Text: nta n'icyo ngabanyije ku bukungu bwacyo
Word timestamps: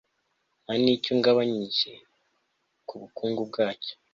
nta 0.63 0.73
n'icyo 0.81 1.11
ngabanyije 1.19 1.91
ku 2.87 2.93
bukungu 3.01 3.41
bwacyo 3.49 3.93